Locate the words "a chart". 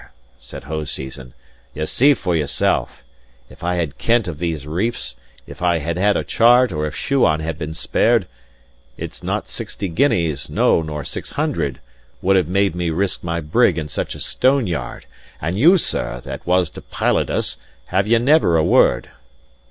6.17-6.71